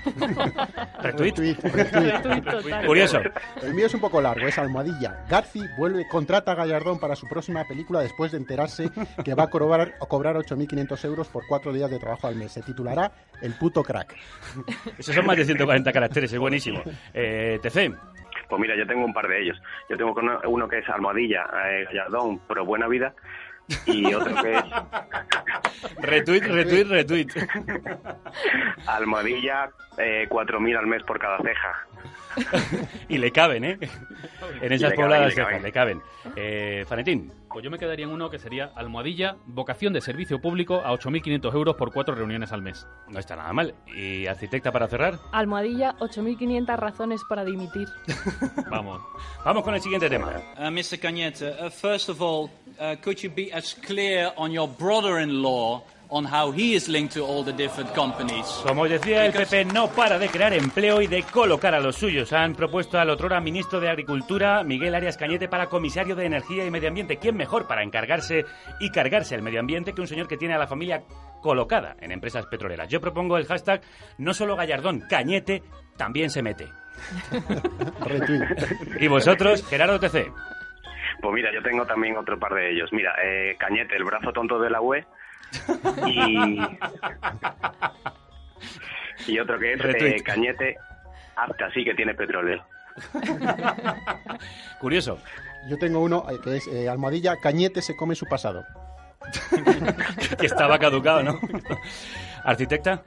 Retweet. 1.01 1.55
Curioso. 2.85 3.21
El 3.61 3.73
mío 3.73 3.85
es 3.85 3.93
un 3.93 4.01
poco 4.01 4.21
largo, 4.21 4.45
es 4.45 4.57
almohadilla. 4.57 5.25
Garci 5.29 5.61
vuelve, 5.77 6.07
contrata 6.07 6.51
a 6.51 6.55
Gallardón 6.55 6.99
para 6.99 7.15
su 7.15 7.27
próxima 7.27 7.63
película 7.65 8.01
después 8.01 8.31
de 8.31 8.37
enterarse 8.37 8.89
que 9.23 9.33
va 9.33 9.43
a 9.43 9.49
cobrar, 9.49 9.95
a 10.01 10.05
cobrar 10.05 10.35
8.500 10.35 11.05
euros 11.05 11.27
por 11.29 11.47
cuatro 11.47 11.71
días 11.71 11.89
de 11.89 11.99
trabajo 11.99 12.27
al 12.27 12.35
mes. 12.35 12.51
Se 12.51 12.61
titulará 12.61 13.11
El 13.41 13.53
puto 13.53 13.83
crack. 13.83 14.15
Esos 14.97 15.15
son 15.15 15.25
más 15.25 15.37
de 15.37 15.45
140 15.45 15.91
caracteres, 15.93 16.31
es 16.31 16.39
buenísimo. 16.39 16.81
Eh, 17.13 17.59
TC. 17.61 17.93
Pues 18.49 18.61
mira, 18.61 18.77
yo 18.77 18.85
tengo 18.87 19.05
un 19.05 19.13
par 19.13 19.27
de 19.27 19.41
ellos. 19.41 19.61
Yo 19.89 19.97
tengo 19.97 20.13
uno, 20.13 20.39
uno 20.45 20.67
que 20.67 20.79
es 20.79 20.89
Almohadilla, 20.89 21.45
eh, 21.69 21.85
Gallardón, 21.85 22.39
pero 22.47 22.65
buena 22.65 22.87
vida, 22.87 23.13
y 23.85 24.13
otro 24.13 24.41
que 24.41 24.55
es 24.55 24.63
Retweet, 26.01 26.41
retweet, 26.41 26.85
retweet. 26.85 27.27
Almohadilla, 28.87 29.69
eh, 29.97 30.27
4.000 30.29 30.77
al 30.77 30.87
mes 30.87 31.03
por 31.03 31.19
cada 31.19 31.37
ceja. 31.39 31.87
y 33.09 33.17
le 33.17 33.31
caben, 33.31 33.63
¿eh? 33.63 33.79
En 34.61 34.71
esas 34.71 34.93
pobladas 34.93 35.29
le 35.29 35.35
caben. 35.35 35.63
le 35.63 35.71
caben. 35.71 36.01
Eh, 36.35 36.85
Fanetín. 36.87 37.31
Pues 37.49 37.63
yo 37.63 37.71
me 37.71 37.79
quedaría 37.79 38.05
en 38.05 38.11
uno 38.11 38.29
que 38.29 38.37
sería 38.37 38.71
almohadilla, 38.75 39.37
vocación 39.47 39.91
de 39.93 40.01
servicio 40.01 40.39
público 40.39 40.81
a 40.85 40.91
8.500 40.93 41.53
euros 41.53 41.75
por 41.75 41.91
cuatro 41.91 42.13
reuniones 42.13 42.51
al 42.51 42.61
mes. 42.61 42.85
No 43.07 43.19
está 43.19 43.35
nada 43.35 43.51
mal. 43.51 43.73
¿Y 43.87 44.27
arquitecta 44.27 44.71
para 44.71 44.87
cerrar? 44.87 45.17
Almohadilla, 45.31 45.95
8.500 45.99 46.75
razones 46.77 47.21
para 47.27 47.43
dimitir. 47.43 47.87
Vamos. 48.69 49.01
Vamos 49.43 49.63
con 49.63 49.73
el 49.73 49.81
siguiente 49.81 50.09
tema. 50.09 50.33
Uh, 50.57 50.69
Mr. 50.69 50.99
Cañete, 50.99 51.49
uh, 51.49 51.71
first 51.71 52.09
of 52.09 52.21
all, 52.21 52.49
uh, 52.79 52.95
could 53.01 53.17
you 53.17 53.31
be 53.33 53.51
as 53.51 53.73
clear 53.73 54.31
on 54.35 54.51
your 54.51 54.67
brother-in-law 54.67 55.83
on 56.09 56.25
how 56.25 56.51
he 56.51 56.75
is 56.75 56.87
linked 56.87 57.13
to 57.13 57.25
all 57.25 57.43
the 57.43 57.53
different 57.53 57.93
companies? 57.93 58.45
Como 58.63 58.87
decía, 58.87 59.25
el 59.25 59.33
PP 59.33 59.65
no 59.65 59.87
para 59.89 60.17
de 60.19 60.29
crear 60.29 60.53
empleo 60.53 61.01
y 61.01 61.07
de 61.07 61.23
colocar 61.23 61.73
a 61.73 61.79
los 61.79 61.95
suyos. 61.95 62.33
Han 62.33 62.53
propuesto 62.53 62.99
al 62.99 63.09
otrora 63.09 63.39
ministro 63.39 63.79
de 63.79 63.89
Agricultura, 63.89 64.63
Miguel 64.63 64.95
Arias 64.95 65.17
Cañete, 65.17 65.47
para 65.47 65.67
comisario 65.67 66.15
de 66.15 66.25
Energía 66.25 66.65
y 66.65 66.71
Medio 66.71 66.89
Ambiente. 66.89 67.17
¿Quién 67.17 67.35
mejor 67.35 67.67
para 67.67 67.83
encargarse 67.83 68.45
y 68.79 68.89
cargarse 68.89 69.35
el 69.35 69.41
medio 69.41 69.59
ambiente 69.59 69.93
que 69.93 70.01
un 70.01 70.07
señor 70.07 70.27
que 70.27 70.37
tiene 70.37 70.53
a 70.53 70.59
la 70.59 70.67
familia 70.67 71.03
colocada 71.41 71.95
en 71.99 72.11
empresas 72.11 72.45
petroleras? 72.45 72.89
Yo 72.89 73.01
propongo 73.01 73.37
el 73.37 73.45
hashtag 73.45 73.81
no 74.17 74.33
solo 74.33 74.55
Gallardón, 74.55 75.01
Cañete 75.09 75.63
también 75.97 76.29
se 76.29 76.41
mete. 76.41 76.67
¿Y 78.99 79.07
vosotros, 79.07 79.67
Gerardo 79.67 79.99
TC? 79.99 80.31
Pues 81.21 81.33
mira, 81.33 81.51
yo 81.53 81.61
tengo 81.61 81.85
también 81.85 82.15
otro 82.17 82.37
par 82.37 82.53
de 82.53 82.71
ellos. 82.71 82.91
Mira, 82.93 83.15
eh, 83.23 83.55
Cañete, 83.57 83.95
el 83.95 84.03
brazo 84.03 84.31
tonto 84.31 84.59
de 84.59 84.69
la 84.69 84.81
UE, 84.81 85.05
y, 86.05 86.59
y 89.31 89.39
otro 89.39 89.59
que 89.59 89.73
es 89.73 89.81
eh, 89.83 90.23
Cañete, 90.23 90.77
hasta 91.35 91.71
sí 91.71 91.83
que 91.83 91.93
tiene 91.93 92.13
petróleo. 92.13 92.63
Curioso. 94.79 95.19
Yo 95.69 95.77
tengo 95.77 95.99
uno 95.99 96.25
eh, 96.29 96.39
que 96.43 96.57
es 96.57 96.67
eh, 96.67 96.89
almohadilla, 96.89 97.35
Cañete 97.41 97.81
se 97.81 97.95
come 97.95 98.15
su 98.15 98.25
pasado. 98.25 98.63
que 100.39 100.45
estaba 100.45 100.79
caducado, 100.79 101.23
¿no? 101.23 101.39
Arquitecta. 102.43 103.03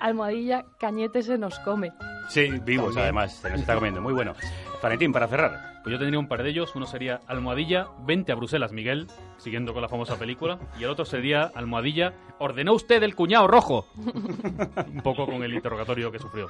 Almohadilla, 0.00 0.64
Cañete 0.78 1.22
se 1.22 1.38
nos 1.38 1.58
come. 1.60 1.92
Sí, 2.28 2.50
vivos 2.64 2.96
además, 2.96 3.34
se 3.34 3.50
nos 3.50 3.60
está 3.60 3.74
comiendo. 3.74 4.00
Muy 4.00 4.12
bueno. 4.12 4.34
Valentín, 4.82 5.12
para 5.12 5.26
cerrar. 5.28 5.80
Pues 5.82 5.92
yo 5.92 5.98
tendría 5.98 6.18
un 6.18 6.28
par 6.28 6.42
de 6.42 6.50
ellos. 6.50 6.74
Uno 6.74 6.86
sería 6.86 7.20
Almohadilla, 7.26 7.88
vente 8.06 8.32
a 8.32 8.34
Bruselas, 8.34 8.72
Miguel, 8.72 9.06
siguiendo 9.38 9.72
con 9.72 9.82
la 9.82 9.88
famosa 9.88 10.18
película. 10.18 10.58
Y 10.78 10.84
el 10.84 10.90
otro 10.90 11.04
sería 11.04 11.50
Almohadilla, 11.54 12.12
ordenó 12.38 12.74
usted 12.74 13.02
el 13.02 13.14
cuñado 13.14 13.46
rojo. 13.46 13.86
un 13.96 15.00
poco 15.02 15.26
con 15.26 15.42
el 15.42 15.54
interrogatorio 15.54 16.12
que 16.12 16.18
sufrió. 16.18 16.48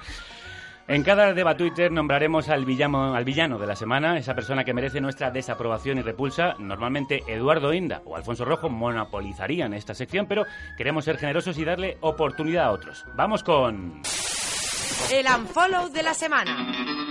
En 0.86 1.02
cada 1.02 1.32
debate 1.32 1.64
Twitter 1.64 1.90
nombraremos 1.90 2.50
al 2.50 2.66
villano, 2.66 3.14
al 3.14 3.24
villano 3.24 3.58
de 3.58 3.66
la 3.66 3.74
semana, 3.74 4.18
esa 4.18 4.34
persona 4.34 4.64
que 4.64 4.74
merece 4.74 5.00
nuestra 5.00 5.30
desaprobación 5.30 5.98
y 5.98 6.02
repulsa. 6.02 6.56
Normalmente 6.58 7.22
Eduardo 7.26 7.72
Inda 7.72 8.02
o 8.04 8.16
Alfonso 8.16 8.44
Rojo 8.44 8.68
monopolizarían 8.68 9.72
esta 9.72 9.94
sección, 9.94 10.26
pero 10.26 10.44
queremos 10.76 11.06
ser 11.06 11.16
generosos 11.16 11.56
y 11.56 11.64
darle 11.64 11.96
oportunidad 12.02 12.66
a 12.66 12.72
otros. 12.72 13.06
Vamos 13.14 13.42
con... 13.42 14.02
El 15.10 15.26
unfollow 15.26 15.88
de 15.90 16.02
la 16.02 16.14
semana. 16.14 17.03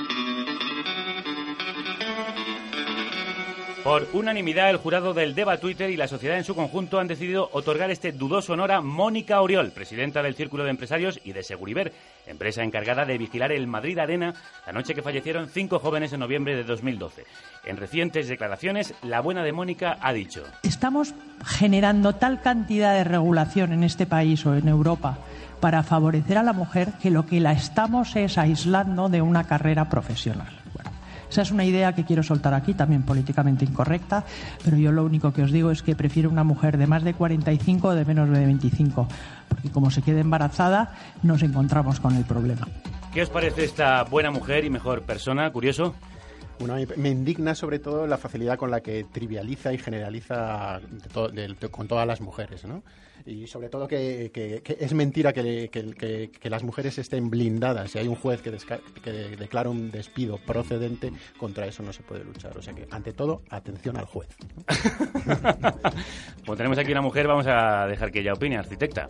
Por 3.83 4.07
unanimidad, 4.13 4.69
el 4.69 4.77
jurado 4.77 5.13
del 5.13 5.35
Deba 5.35 5.57
Twitter 5.57 5.89
y 5.89 5.97
la 5.97 6.07
sociedad 6.07 6.37
en 6.37 6.45
su 6.45 6.55
conjunto 6.55 6.99
han 6.99 7.07
decidido 7.09 7.49
otorgar 7.51 7.91
este 7.91 8.13
dudoso 8.13 8.53
honor 8.53 8.71
a 8.71 8.79
Mónica 8.79 9.41
Oriol, 9.41 9.71
presidenta 9.71 10.23
del 10.23 10.35
Círculo 10.35 10.63
de 10.63 10.69
Empresarios 10.69 11.19
y 11.25 11.33
de 11.33 11.43
Seguriver, 11.43 11.91
empresa 12.25 12.63
encargada 12.63 13.03
de 13.03 13.17
vigilar 13.17 13.51
el 13.51 13.67
Madrid 13.67 13.99
Arena 13.99 14.35
la 14.65 14.71
noche 14.71 14.95
que 14.95 15.01
fallecieron 15.01 15.49
cinco 15.49 15.79
jóvenes 15.79 16.13
en 16.13 16.21
noviembre 16.21 16.55
de 16.55 16.63
2012. 16.63 17.25
En 17.65 17.75
recientes 17.75 18.29
declaraciones, 18.29 18.93
la 19.01 19.19
buena 19.19 19.43
de 19.43 19.51
Mónica 19.51 19.97
ha 19.99 20.13
dicho... 20.13 20.45
Estamos 20.63 21.13
generando 21.45 22.15
tal 22.15 22.39
cantidad 22.39 22.93
de 22.93 23.03
regulación 23.03 23.73
en 23.73 23.83
este 23.83 24.05
país 24.05 24.45
o 24.45 24.55
en 24.55 24.69
Europa 24.69 25.17
para 25.59 25.83
favorecer 25.83 26.37
a 26.37 26.43
la 26.43 26.53
mujer 26.53 26.93
que 27.01 27.11
lo 27.11 27.25
que 27.25 27.41
la 27.41 27.51
estamos 27.51 28.15
es 28.15 28.37
aislando 28.37 29.09
de 29.09 29.21
una 29.21 29.43
carrera 29.43 29.89
profesional. 29.89 30.62
Esa 31.33 31.41
es 31.41 31.49
una 31.49 31.65
idea 31.65 31.95
que 31.95 32.05
quiero 32.05 32.21
soltar 32.21 32.53
aquí, 32.53 32.75
también 32.75 33.01
políticamente 33.01 33.65
incorrecta, 33.65 34.23
pero 34.63 34.77
yo 34.77 34.91
lo 34.91 35.03
único 35.03 35.33
que 35.33 35.41
os 35.41 35.51
digo 35.51 35.71
es 35.71 35.81
que 35.81 35.95
prefiero 35.95 36.29
una 36.29 36.43
mujer 36.43 36.77
de 36.77 36.85
más 36.85 37.03
de 37.03 37.15
45 37.15 37.87
o 37.87 37.95
de 37.95 38.05
menos 38.05 38.29
de 38.29 38.45
25, 38.45 39.07
porque 39.47 39.71
como 39.71 39.89
se 39.89 40.03
quede 40.03 40.19
embarazada 40.19 40.93
nos 41.23 41.41
encontramos 41.41 41.99
con 41.99 42.15
el 42.15 42.23
problema. 42.23 42.67
¿Qué 43.11 43.23
os 43.23 43.31
parece 43.31 43.63
esta 43.63 44.03
buena 44.03 44.29
mujer 44.29 44.63
y 44.63 44.69
mejor 44.69 45.01
persona? 45.01 45.51
Curioso. 45.51 45.95
Bueno, 46.59 46.75
me- 46.97 47.09
indigna 47.09 47.55
sobre 47.55 47.79
todo 47.79 48.07
la 48.07 48.17
facilidad 48.17 48.57
con 48.57 48.71
la 48.71 48.81
que 48.81 49.03
trivializa 49.11 49.73
y 49.73 49.77
generaliza 49.77 50.79
de 50.79 51.09
to- 51.09 51.29
de- 51.29 51.47
de- 51.59 51.69
con 51.69 51.87
todas 51.87 52.07
las 52.07 52.21
mujeres, 52.21 52.63
¿no? 52.65 52.83
Y 53.25 53.47
sobre 53.47 53.69
todo 53.69 53.87
que, 53.87 54.31
que- 54.33 54.61
que 54.61 54.77
es 54.79 54.93
mentira 54.93 55.31
que, 55.31 55.69
que- 55.71 55.93
que- 55.93 56.29
que 56.29 56.49
las 56.49 56.63
mujeres 56.63 56.97
estén 56.97 57.29
blindadas. 57.29 57.91
Si 57.91 57.97
hay 57.99 58.07
un 58.07 58.15
juez 58.15 58.41
que, 58.41 58.51
declara 59.37 59.69
un 59.69 59.91
despido 59.91 60.37
procedente, 60.37 61.11
contra 61.37 61.65
eso 61.65 61.83
no 61.83 61.93
se 61.93 62.03
puede 62.03 62.23
luchar. 62.25 62.57
O 62.57 62.61
sea 62.61 62.73
que, 62.73 62.85
ante 62.91 63.13
todo, 63.13 63.41
atención 63.49 63.95
al 63.97 64.05
juez. 64.05 64.27
Como 66.45 66.57
tenemos 66.57 66.77
aquí 66.77 66.91
una 66.91 67.01
mujer, 67.01 67.27
vamos 67.27 67.45
a 67.47 67.87
dejar 67.87 68.11
que 68.11 68.19
ella 68.19 68.33
opine, 68.33 68.57
arquitecta. 68.57 69.07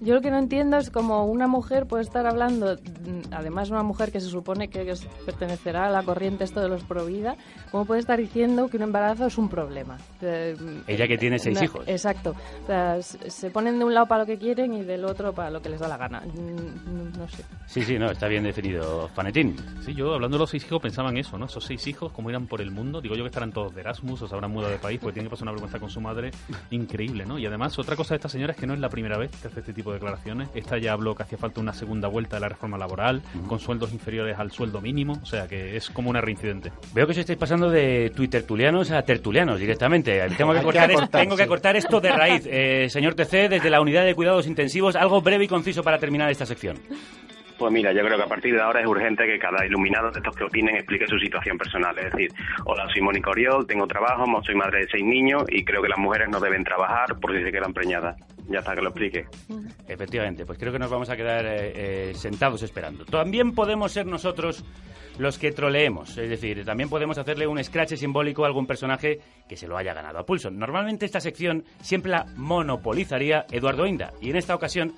Yo 0.00 0.14
lo 0.14 0.20
que 0.20 0.32
no 0.32 0.38
entiendo 0.38 0.78
es 0.78 0.90
cómo 0.90 1.26
una 1.26 1.46
mujer 1.46 1.86
puede 1.86 2.02
estar 2.02 2.26
hablando, 2.26 2.74
mm, 2.74 3.32
además 3.32 3.70
una 3.70 3.84
mujer 3.84 4.10
que 4.10 4.20
se 4.20 4.26
supone 4.26 4.66
que 4.68 4.92
pertenecerá 5.24 5.86
a 5.86 5.90
la 5.90 6.02
corriente 6.02 6.42
esto 6.42 6.60
de 6.60 6.68
los 6.68 6.81
pro 6.84 7.06
vida, 7.06 7.36
cómo 7.70 7.84
puede 7.84 8.00
estar 8.00 8.18
diciendo 8.18 8.68
que 8.68 8.76
un 8.76 8.84
embarazo 8.84 9.26
es 9.26 9.38
un 9.38 9.48
problema. 9.48 9.98
Eh, 10.20 10.56
Ella 10.86 11.06
que 11.08 11.18
tiene 11.18 11.38
seis 11.38 11.58
no, 11.58 11.64
hijos. 11.64 11.84
Exacto. 11.88 12.34
O 12.64 12.66
sea, 12.66 13.00
se 13.02 13.50
ponen 13.50 13.78
de 13.78 13.84
un 13.84 13.94
lado 13.94 14.06
para 14.06 14.20
lo 14.22 14.26
que 14.26 14.38
quieren 14.38 14.72
y 14.74 14.82
del 14.84 15.04
otro 15.04 15.32
para 15.32 15.50
lo 15.50 15.60
que 15.62 15.68
les 15.68 15.80
da 15.80 15.88
la 15.88 15.96
gana. 15.96 16.20
Mm, 16.20 17.18
No 17.18 17.28
sé. 17.28 17.44
Sí, 17.66 17.82
sí, 17.82 17.98
no, 17.98 18.10
está 18.10 18.28
bien 18.28 18.44
definido. 18.44 19.08
Panetín. 19.14 19.56
Sí, 19.84 19.94
yo 19.94 20.14
hablando 20.14 20.36
de 20.36 20.40
los 20.40 20.50
seis 20.50 20.64
hijos 20.64 20.80
pensaba 20.82 21.10
en 21.10 21.18
eso, 21.18 21.38
¿no? 21.38 21.46
Esos 21.46 21.64
seis 21.64 21.86
hijos, 21.86 22.12
como 22.12 22.30
irán 22.30 22.46
por 22.46 22.60
el 22.60 22.70
mundo, 22.70 23.00
digo 23.00 23.14
yo 23.14 23.22
que 23.24 23.28
estarán 23.28 23.52
todos 23.52 23.74
de 23.74 23.80
Erasmus 23.80 24.22
o 24.22 24.28
se 24.28 24.34
habrán 24.34 24.50
mudado 24.50 24.72
de 24.72 24.78
país 24.78 24.98
porque 25.00 25.14
tienen 25.14 25.28
que 25.28 25.30
pasar 25.30 25.44
una 25.44 25.52
vergüenza 25.52 25.78
con 25.78 25.90
su 25.90 26.00
madre 26.00 26.30
increíble, 26.70 27.24
¿no? 27.26 27.38
Y 27.38 27.46
además, 27.46 27.78
otra 27.78 27.96
cosa 27.96 28.14
de 28.14 28.16
esta 28.16 28.28
señora 28.28 28.52
es 28.52 28.58
que 28.58 28.66
no 28.66 28.74
es 28.74 28.80
la 28.80 28.88
primera 28.88 29.18
vez 29.18 29.30
que 29.40 29.48
hace 29.48 29.60
este 29.60 29.72
tipo 29.72 29.90
de 29.90 29.96
declaraciones. 29.98 30.48
Esta 30.54 30.78
ya 30.78 30.92
habló 30.92 31.14
que 31.14 31.22
hacía 31.22 31.38
falta 31.38 31.60
una 31.60 31.72
segunda 31.72 32.08
vuelta 32.08 32.36
de 32.36 32.40
la 32.40 32.48
reforma 32.48 32.78
laboral, 32.78 33.22
con 33.48 33.58
sueldos 33.58 33.92
inferiores 33.92 34.38
al 34.38 34.50
sueldo 34.50 34.80
mínimo, 34.80 35.18
o 35.22 35.26
sea 35.26 35.46
que 35.48 35.76
es 35.76 35.90
como 35.90 36.10
una 36.10 36.20
reincidente. 36.20 36.71
Veo 36.94 37.06
que 37.06 37.12
os 37.12 37.18
estáis 37.18 37.38
pasando 37.38 37.70
de 37.70 38.10
twittertulianos 38.10 38.90
a 38.90 39.02
tertulianos 39.02 39.58
directamente. 39.58 40.20
Tengo 40.36 40.52
que, 40.52 40.62
cortar, 40.62 41.08
tengo 41.08 41.36
que 41.36 41.46
cortar 41.46 41.76
esto 41.76 42.00
de 42.00 42.12
raíz. 42.12 42.46
Eh, 42.46 42.88
señor 42.90 43.14
TC, 43.14 43.48
desde 43.48 43.70
la 43.70 43.80
unidad 43.80 44.04
de 44.04 44.14
cuidados 44.14 44.46
intensivos, 44.46 44.94
algo 44.94 45.22
breve 45.22 45.44
y 45.44 45.48
conciso 45.48 45.82
para 45.82 45.98
terminar 45.98 46.30
esta 46.30 46.44
sección. 46.44 46.78
Pues 47.58 47.72
mira, 47.72 47.92
yo 47.92 48.02
creo 48.04 48.16
que 48.16 48.24
a 48.24 48.28
partir 48.28 48.54
de 48.54 48.60
ahora 48.60 48.80
es 48.80 48.86
urgente 48.86 49.24
que 49.24 49.38
cada 49.38 49.64
iluminado 49.64 50.10
de 50.10 50.18
estos 50.18 50.34
que 50.34 50.44
opinen 50.44 50.74
explique 50.74 51.06
su 51.06 51.18
situación 51.18 51.56
personal. 51.56 51.96
Es 51.96 52.10
decir, 52.10 52.30
hola, 52.64 52.88
soy 52.92 53.00
Mónica 53.00 53.30
Oriol, 53.30 53.66
tengo 53.66 53.86
trabajo, 53.86 54.24
soy 54.42 54.56
madre 54.56 54.80
de 54.80 54.88
seis 54.90 55.04
niños 55.04 55.44
y 55.48 55.64
creo 55.64 55.80
que 55.80 55.88
las 55.88 55.98
mujeres 55.98 56.28
no 56.28 56.40
deben 56.40 56.64
trabajar 56.64 57.18
por 57.20 57.32
si 57.36 57.42
se 57.44 57.52
quedan 57.52 57.72
preñadas. 57.72 58.16
Ya 58.48 58.58
está, 58.58 58.74
que 58.74 58.82
lo 58.82 58.88
explique. 58.88 59.26
Efectivamente, 59.86 60.44
pues 60.44 60.58
creo 60.58 60.72
que 60.72 60.78
nos 60.78 60.90
vamos 60.90 61.08
a 61.10 61.16
quedar 61.16 61.46
eh, 61.46 62.10
eh, 62.10 62.14
sentados 62.14 62.62
esperando. 62.62 63.04
También 63.04 63.52
podemos 63.54 63.92
ser 63.92 64.06
nosotros 64.06 64.64
los 65.18 65.38
que 65.38 65.52
troleemos, 65.52 66.16
es 66.16 66.28
decir, 66.28 66.64
también 66.64 66.88
podemos 66.88 67.18
hacerle 67.18 67.46
un 67.46 67.62
scratch 67.62 67.94
simbólico 67.94 68.44
a 68.44 68.46
algún 68.46 68.66
personaje 68.66 69.20
que 69.48 69.56
se 69.56 69.68
lo 69.68 69.76
haya 69.76 69.92
ganado 69.92 70.18
a 70.18 70.26
pulso. 70.26 70.50
Normalmente 70.50 71.04
esta 71.04 71.20
sección 71.20 71.64
siempre 71.82 72.10
la 72.10 72.24
monopolizaría 72.36 73.44
Eduardo 73.50 73.86
Inda 73.86 74.12
y 74.20 74.30
en 74.30 74.36
esta 74.36 74.54
ocasión 74.54 74.94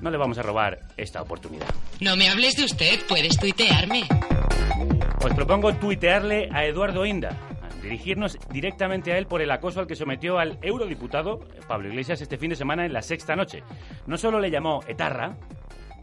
no 0.00 0.10
le 0.10 0.18
vamos 0.18 0.36
a 0.38 0.42
robar 0.42 0.80
esta 0.96 1.22
oportunidad. 1.22 1.68
No 2.00 2.16
me 2.16 2.28
hables 2.28 2.56
de 2.56 2.64
usted, 2.64 2.98
puedes 3.08 3.36
tuitearme. 3.36 4.02
Os 5.24 5.32
propongo 5.34 5.72
tuitearle 5.74 6.48
a 6.50 6.64
Eduardo 6.64 7.06
Inda, 7.06 7.38
dirigirnos 7.82 8.38
directamente 8.50 9.12
a 9.12 9.18
él 9.18 9.26
por 9.26 9.42
el 9.42 9.50
acoso 9.50 9.80
al 9.80 9.86
que 9.86 9.96
sometió 9.96 10.38
al 10.38 10.58
eurodiputado 10.62 11.40
Pablo 11.68 11.88
Iglesias 11.88 12.20
este 12.20 12.38
fin 12.38 12.50
de 12.50 12.56
semana 12.56 12.86
en 12.86 12.92
la 12.92 13.02
sexta 13.02 13.36
noche. 13.36 13.62
No 14.06 14.16
solo 14.16 14.40
le 14.40 14.50
llamó 14.50 14.80
etarra, 14.86 15.36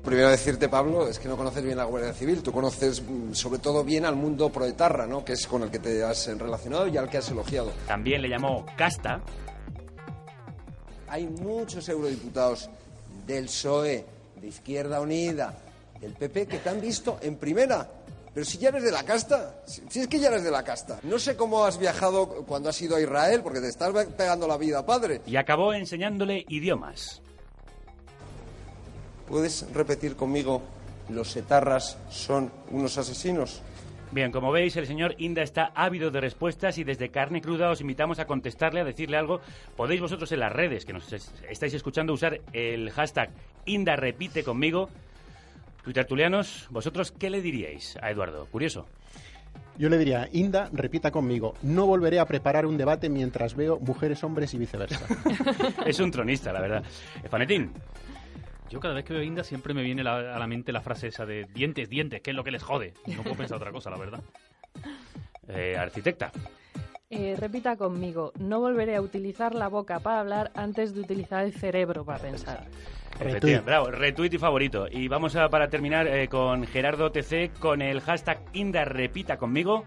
Primero 0.03 0.29
decirte, 0.29 0.69
Pablo, 0.69 1.07
es 1.07 1.19
que 1.19 1.27
no 1.27 1.35
conoces 1.35 1.63
bien 1.63 1.77
la 1.77 1.83
Guardia 1.83 2.13
Civil. 2.13 2.41
Tú 2.41 2.51
conoces 2.51 3.01
mm, 3.01 3.33
sobre 3.33 3.59
todo 3.59 3.83
bien 3.83 4.05
al 4.05 4.15
mundo 4.15 4.49
proetarra, 4.49 5.05
¿no? 5.05 5.25
Que 5.25 5.33
es 5.33 5.45
con 5.45 5.63
el 5.63 5.69
que 5.69 5.79
te 5.79 6.03
has 6.03 6.25
relacionado 6.37 6.87
y 6.87 6.97
al 6.97 7.09
que 7.09 7.17
has 7.17 7.29
elogiado. 7.29 7.71
también 7.85 8.21
le 8.21 8.29
llamó 8.29 8.65
casta, 8.77 9.21
Hay 11.09 11.27
muchos 11.27 11.89
eurodiputados 11.89 12.69
del 13.27 13.45
PSOE, 13.45 14.05
de 14.39 14.47
Izquierda 14.47 15.01
Unida, 15.01 15.57
del 15.99 16.13
PP, 16.13 16.47
que 16.47 16.59
te 16.59 16.69
han 16.69 16.79
visto 16.79 17.19
en 17.21 17.35
primera. 17.35 17.87
Pero 18.33 18.45
si 18.45 18.57
ya 18.59 18.69
eres 18.69 18.83
de 18.83 18.91
la 18.91 19.03
casta, 19.03 19.61
si, 19.65 19.81
si 19.89 20.01
es 20.01 20.07
que 20.07 20.19
ya 20.19 20.27
eres 20.29 20.43
de 20.43 20.51
la 20.51 20.63
casta. 20.63 20.99
No 21.03 21.17
sé 21.19 21.35
cómo 21.35 21.65
has 21.65 21.77
viajado 21.79 22.27
cuando 22.47 22.69
has 22.69 22.81
ido 22.81 22.95
a 22.95 23.01
Israel, 23.01 23.41
porque 23.43 23.59
te 23.59 23.67
estás 23.67 23.91
pegando 24.17 24.47
la 24.47 24.57
vida, 24.57 24.85
padre. 24.85 25.21
y 25.25 25.35
acabó 25.35 25.73
enseñándole 25.73 26.45
idiomas. 26.47 27.21
¿Puedes 29.27 29.71
repetir 29.73 30.15
conmigo, 30.15 30.61
los 31.09 31.35
etarras 31.35 31.97
son 32.09 32.51
unos 32.71 32.97
asesinos? 32.97 33.61
Bien, 34.11 34.31
como 34.31 34.51
veis, 34.51 34.75
el 34.75 34.87
señor 34.87 35.13
Inda 35.19 35.43
está 35.43 35.71
ávido 35.75 36.09
de 36.09 36.19
respuestas 36.19 36.79
y 36.79 36.83
desde 36.83 37.09
carne 37.11 37.41
cruda 37.41 37.69
os 37.69 37.79
invitamos 37.81 38.17
a 38.17 38.25
contestarle, 38.25 38.81
a 38.81 38.83
decirle 38.83 39.17
algo. 39.17 39.39
Podéis 39.77 40.01
vosotros 40.01 40.31
en 40.31 40.39
las 40.39 40.51
redes 40.51 40.83
que 40.83 40.93
nos 40.93 41.13
es- 41.13 41.31
estáis 41.47 41.75
escuchando 41.75 42.11
usar 42.13 42.41
el 42.53 42.89
hashtag 42.89 43.29
Inda 43.65 43.95
repite 43.95 44.43
conmigo. 44.43 44.89
Twittertulianos, 45.93 46.67
¿vosotros 46.69 47.11
qué 47.11 47.31
le 47.31 47.41
diríais 47.41 47.97
a 47.99 48.11
Eduardo? 48.11 48.45
Curioso. 48.51 48.85
Yo 49.75 49.89
le 49.89 49.97
diría, 49.97 50.29
Inda, 50.33 50.69
repita 50.71 51.09
conmigo, 51.09 51.55
no 51.63 51.87
volveré 51.87 52.19
a 52.19 52.25
preparar 52.27 52.67
un 52.67 52.77
debate 52.77 53.09
mientras 53.09 53.55
veo 53.55 53.79
mujeres, 53.79 54.23
hombres 54.23 54.53
y 54.53 54.59
viceversa. 54.59 55.07
Es 55.87 55.99
un 55.99 56.11
tronista, 56.11 56.53
la 56.53 56.61
verdad. 56.61 56.83
Fanetín, 57.27 57.71
Yo 58.69 58.79
cada 58.79 58.93
vez 58.93 59.03
que 59.03 59.13
veo 59.15 59.23
Inda 59.23 59.43
siempre 59.43 59.73
me 59.73 59.81
viene 59.81 60.03
la- 60.03 60.35
a 60.35 60.37
la 60.37 60.45
mente 60.45 60.71
la 60.71 60.81
frase 60.81 61.07
esa 61.07 61.25
de 61.25 61.45
dientes, 61.55 61.89
dientes, 61.89 62.21
que 62.21 62.29
es 62.29 62.35
lo 62.35 62.43
que 62.43 62.51
les 62.51 62.61
jode. 62.61 62.93
No 63.07 63.23
puedo 63.23 63.37
pensar 63.37 63.57
otra 63.57 63.71
cosa, 63.71 63.89
la 63.89 63.97
verdad. 63.97 64.21
eh, 65.47 65.75
arquitecta. 65.75 66.31
Eh, 67.11 67.35
repita 67.39 67.75
conmigo, 67.75 68.33
no 68.37 68.59
volveré 68.59 68.95
a 68.95 69.01
utilizar 69.01 69.55
la 69.55 69.67
boca 69.67 69.99
para 69.99 70.19
hablar 70.19 70.51
antes 70.53 70.93
de 70.93 71.01
utilizar 71.01 71.43
el 71.43 71.53
cerebro 71.53 72.05
para 72.05 72.19
pensar. 72.19 72.67
Efectivamente, 73.19 73.65
bravo, 73.65 73.89
retweet 73.89 74.33
y 74.33 74.37
favorito. 74.37 74.87
Y 74.91 75.07
vamos 75.07 75.35
a, 75.35 75.49
para 75.49 75.69
terminar 75.69 76.05
eh, 76.05 76.27
con 76.27 76.67
Gerardo 76.67 77.11
TC 77.11 77.57
con 77.57 77.81
el 77.81 78.01
hashtag 78.01 78.39
Inda 78.53 78.85
repita 78.85 79.37
conmigo. 79.37 79.85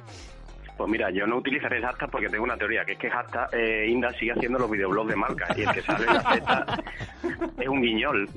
Pues 0.77 0.91
mira, 0.91 1.13
yo 1.13 1.25
no 1.25 1.37
utilizaré 1.37 1.77
el 1.77 1.85
hashtag 1.85 2.11
porque 2.11 2.29
tengo 2.29 2.43
una 2.43 2.57
teoría, 2.57 2.85
que 2.85 2.95
es 2.95 2.99
que 2.99 3.09
hashtag 3.09 3.55
eh, 3.55 3.87
Inda 3.89 4.11
sigue 4.15 4.33
haciendo 4.33 4.59
los 4.59 4.69
videoblogs 4.69 5.11
de 5.11 5.17
marca 5.17 5.47
y 5.57 5.63
el 5.63 5.71
que 5.71 5.83
sale 5.83 6.07
la 6.07 6.23
Z 6.23 6.83
es 7.61 7.69
un 7.69 7.83
guiñol. 7.83 8.29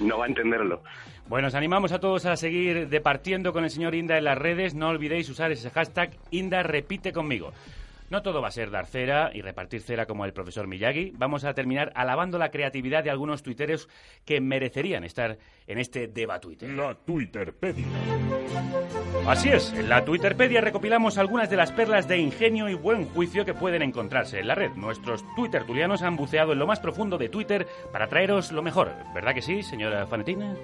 No 0.00 0.18
va 0.18 0.26
a 0.26 0.28
entenderlo. 0.28 0.82
Bueno, 1.30 1.46
os 1.46 1.54
animamos 1.54 1.92
a 1.92 2.00
todos 2.00 2.26
a 2.26 2.34
seguir 2.34 2.88
departiendo 2.88 3.52
con 3.52 3.62
el 3.62 3.70
señor 3.70 3.94
Inda 3.94 4.18
en 4.18 4.24
las 4.24 4.36
redes. 4.36 4.74
No 4.74 4.88
olvidéis 4.88 5.28
usar 5.28 5.52
ese 5.52 5.70
hashtag 5.70 6.10
Inda 6.32 6.64
repite 6.64 7.12
conmigo. 7.12 7.52
No 8.10 8.20
todo 8.20 8.42
va 8.42 8.48
a 8.48 8.50
ser 8.50 8.72
dar 8.72 8.86
cera 8.86 9.30
y 9.32 9.40
repartir 9.40 9.80
cera 9.80 10.06
como 10.06 10.24
el 10.24 10.32
profesor 10.32 10.66
Miyagi. 10.66 11.12
Vamos 11.14 11.44
a 11.44 11.54
terminar 11.54 11.92
alabando 11.94 12.36
la 12.36 12.50
creatividad 12.50 13.04
de 13.04 13.10
algunos 13.10 13.44
tuiteros 13.44 13.88
que 14.24 14.40
merecerían 14.40 15.04
estar 15.04 15.38
en 15.68 15.78
este 15.78 16.08
debate. 16.08 16.66
La 16.66 16.96
Twitterpedia. 16.96 17.86
Así 19.28 19.50
es, 19.50 19.72
en 19.72 19.88
la 19.88 20.04
Twitterpedia 20.04 20.60
recopilamos 20.60 21.16
algunas 21.16 21.48
de 21.48 21.56
las 21.56 21.70
perlas 21.70 22.08
de 22.08 22.18
ingenio 22.18 22.68
y 22.68 22.74
buen 22.74 23.04
juicio 23.04 23.44
que 23.44 23.54
pueden 23.54 23.82
encontrarse 23.82 24.40
en 24.40 24.48
la 24.48 24.56
red. 24.56 24.72
Nuestros 24.72 25.24
twittertulianos 25.36 26.02
han 26.02 26.16
buceado 26.16 26.54
en 26.54 26.58
lo 26.58 26.66
más 26.66 26.80
profundo 26.80 27.18
de 27.18 27.28
Twitter 27.28 27.68
para 27.92 28.08
traeros 28.08 28.50
lo 28.50 28.62
mejor. 28.62 28.90
¿Verdad 29.14 29.32
que 29.32 29.42
sí, 29.42 29.62
señora 29.62 30.08
Fanetina? 30.08 30.56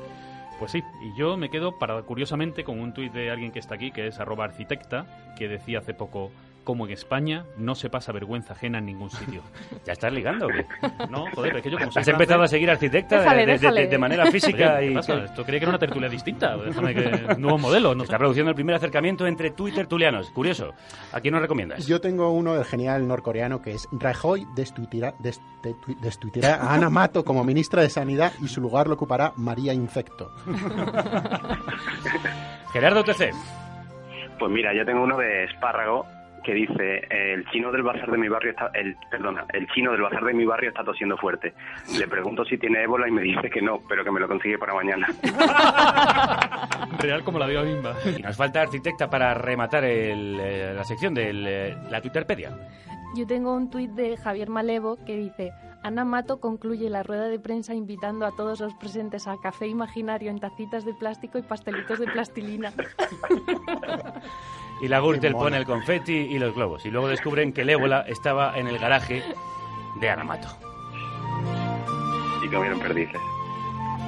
Pues 0.59 0.73
sí, 0.73 0.83
y 1.03 1.15
yo 1.19 1.37
me 1.37 1.51
quedo, 1.51 1.79
para, 1.79 2.03
curiosamente, 2.03 2.65
con 2.65 2.81
un 2.81 2.95
tuit 2.95 3.13
de 3.13 3.31
alguien 3.31 3.53
que 3.53 3.59
está 3.59 3.75
aquí, 3.75 3.91
que 3.91 4.07
es 4.07 4.19
arroba 4.19 4.45
arquitecta, 4.45 5.35
que 5.37 5.49
decía 5.49 5.81
hace 5.81 5.93
poco, 5.93 6.31
como 6.67 6.85
en 6.87 6.93
España 6.93 7.47
no 7.57 7.75
se 7.75 7.89
pasa 7.89 8.13
vergüenza 8.13 8.53
ajena 8.53 8.79
en 8.79 8.85
ningún 8.87 9.09
sitio. 9.09 9.41
¿Ya 9.87 9.95
estás 9.95 10.13
ligando 10.13 10.47
o 10.47 10.49
qué? 10.49 10.67
No, 11.09 11.25
joder, 11.35 11.57
es 11.57 11.63
que 11.63 11.71
yo 11.71 11.79
como 11.79 11.91
soy 11.93 12.01
¿Has 12.03 12.09
empezado 12.09 12.43
a 12.43 12.49
seguir 12.49 12.71
arquitecta 12.71 13.17
de- 13.17 13.23
Déjale, 13.23 13.41
de, 13.41 13.47
de- 13.47 13.53
déjale. 13.59 13.87
de 13.87 13.99
manera 13.99 14.27
física 14.31 14.75
Oye, 14.75 14.87
¿qué 14.87 14.91
y... 14.91 14.95
pasa? 14.95 15.15
Esto 15.25 15.45
creía 15.45 15.61
que 15.61 15.65
era 15.65 15.71
una 15.71 15.79
tertulia 15.79 16.09
distinta. 16.11 16.57
Déjame 16.59 16.95
que... 16.95 17.37
Nuevo 17.39 17.57
modelo, 17.57 17.95
no 17.95 18.03
Está 18.05 18.19
produciendo 18.19 18.51
el 18.51 18.55
primer 18.57 18.75
acercamiento 18.75 19.27
entre 19.27 19.51
Twitter 19.53 19.87
tulianos. 19.87 20.29
Curioso. 20.31 20.75
¿A 21.13 21.21
quién 21.21 21.33
nos 21.33 21.41
recomiendas? 21.41 21.87
Yo 21.87 22.01
tengo 22.01 22.31
uno 22.33 22.55
del 22.55 22.65
genial 22.65 23.07
norcoreano 23.09 23.63
que 23.63 23.71
es 23.71 23.89
Rajoy 23.93 24.45
destituirá, 24.57 25.15
destitu- 25.19 25.97
destituirá 26.01 26.57
a 26.57 26.75
Ana 26.75 26.91
Mato 26.91 27.25
como 27.25 27.45
ministra 27.45 27.81
de 27.83 27.91
Sanidad 27.91 28.33
y 28.43 28.49
su 28.49 28.61
lugar 28.61 28.89
lo 28.89 28.95
ocupará 28.95 29.33
María 29.37 29.73
Infecto. 29.73 30.33
Gerardo 32.73 33.05
TC. 33.05 33.31
Pues 34.39 34.53
mira, 34.53 34.75
yo 34.75 34.85
tengo 34.85 35.03
uno 35.03 35.17
de 35.17 35.45
espárrago 35.45 36.05
que 36.47 36.55
dice 36.55 37.07
el 37.11 37.45
chino 37.51 37.73
del 37.73 37.83
bazar 37.83 38.09
de 38.09 38.19
mi 38.19 38.29
barrio 38.29 38.53
está 38.53 38.71
el 38.73 38.97
perdona 39.11 39.45
el 39.53 39.67
chino 39.69 39.91
del 39.91 40.03
bazar 40.03 40.25
de 40.25 40.33
mi 40.33 40.45
barrio 40.45 40.71
está 40.71 40.85
tosiendo 40.85 41.17
fuerte 41.17 41.55
le 41.99 42.07
pregunto 42.07 42.45
si 42.45 42.57
tiene 42.57 42.85
ébola 42.85 43.09
y 43.09 43.11
me 43.11 43.23
dice 43.23 43.51
que 43.51 43.61
no 43.61 43.81
pero 43.89 44.05
que 44.05 44.13
me 44.13 44.21
lo 44.21 44.29
consigue 44.29 44.57
para 44.57 44.75
mañana 44.75 45.09
Real 46.99 47.25
como 47.25 47.39
la 47.39 47.49
dio 47.49 47.63
Bimba. 47.65 47.97
Y 48.17 48.23
nos 48.23 48.37
falta 48.37 48.63
arquitecta 48.63 49.09
para 49.11 49.35
rematar 49.35 49.85
el, 49.85 50.39
eh, 50.41 50.73
la 50.75 50.85
sección 50.85 51.15
de 51.15 51.77
la 51.91 52.01
Twitterpedia. 52.01 52.57
Yo 53.15 53.27
tengo 53.27 53.55
un 53.55 53.71
tuit 53.71 53.91
de 53.93 54.17
Javier 54.17 54.49
Malevo 54.51 54.97
que 55.05 55.17
dice 55.17 55.53
Ana 55.83 56.05
Mato 56.05 56.41
concluye 56.41 56.91
la 56.91 57.03
rueda 57.03 57.29
de 57.29 57.39
prensa 57.39 57.75
invitando 57.75 58.27
a 58.27 58.33
todos 58.33 58.61
los 58.61 58.75
presentes 58.75 59.27
a 59.27 59.37
café 59.43 59.69
imaginario 59.69 60.31
en 60.31 60.41
tacitas 60.41 60.85
de 60.85 60.93
plástico 60.95 61.39
y 61.39 61.43
pastelitos 61.43 61.99
de 61.99 62.07
plastilina. 62.07 62.73
Y 64.81 64.89
la 64.89 65.01
Gürtel 65.01 65.33
pone 65.33 65.57
el 65.57 65.65
confeti 65.65 66.13
y 66.15 66.39
los 66.39 66.55
globos. 66.55 66.85
Y 66.85 66.91
luego 66.91 67.09
descubren 67.09 67.53
que 67.53 67.63
el 67.63 67.71
ébola 67.71 68.05
estaba 68.07 68.59
en 68.59 68.67
el 68.69 68.79
garaje 68.79 69.23
de 70.01 70.11
Ana 70.11 70.25
Mato. 70.25 70.49
y 72.45 72.49
comieron 72.49 72.79
perdices 72.79 73.21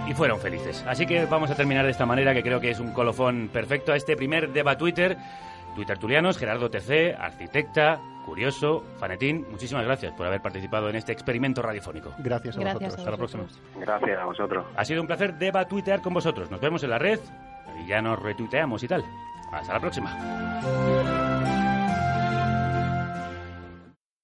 Y 0.06 0.14
fueron 0.14 0.38
felices. 0.38 0.84
Así 0.87 1.06
que 1.06 1.25
vamos 1.26 1.50
a 1.50 1.54
terminar 1.54 1.84
de 1.84 1.90
esta 1.90 2.06
manera, 2.06 2.34
que 2.34 2.42
creo 2.42 2.60
que 2.60 2.70
es 2.70 2.80
un 2.80 2.92
colofón 2.92 3.48
perfecto 3.52 3.92
a 3.92 3.96
este 3.96 4.16
primer 4.16 4.52
Deba 4.52 4.76
Twitter. 4.76 5.16
Twitter 5.75 5.98
Tulianos, 5.98 6.38
Gerardo 6.38 6.70
TC, 6.70 7.14
arquitecta, 7.18 8.00
curioso, 8.26 8.84
fanetín. 8.98 9.46
Muchísimas 9.50 9.84
gracias 9.84 10.12
por 10.14 10.26
haber 10.26 10.40
participado 10.42 10.88
en 10.90 10.96
este 10.96 11.12
experimento 11.12 11.62
radiofónico. 11.62 12.12
Gracias 12.18 12.56
a 12.56 12.60
Gracias 12.60 12.82
vosotros. 12.82 12.94
a 12.94 12.98
Hasta 12.98 13.10
la 13.10 13.16
próxima. 13.16 13.42
vosotros. 13.44 13.70
gracias 13.80 14.18
a 14.18 14.25
vosotros 14.25 14.66
Ha 14.76 14.84
sido 14.84 15.00
un 15.00 15.06
placer 15.06 15.34
Deba 15.38 15.66
Tuitear 15.66 16.00
con 16.02 16.14
vosotros. 16.14 16.50
Nos 16.50 16.60
vemos 16.60 16.82
en 16.82 16.90
la 16.90 16.98
red 16.98 17.20
y 17.82 17.87
ya 17.87 18.00
nos 18.02 18.18
retuiteamos 18.20 18.82
y 18.82 18.88
tal. 18.88 19.04
Hasta 19.50 19.73
la 19.73 19.81
próxima. 19.81 21.27